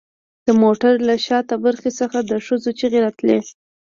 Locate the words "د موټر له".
0.47-1.15